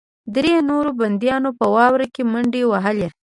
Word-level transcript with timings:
درې 0.35 0.55
نورو 0.69 0.91
بندیانو 0.99 1.49
په 1.59 1.65
واوره 1.75 2.07
کې 2.13 2.23
منډې 2.31 2.63
وهلې 2.67 3.07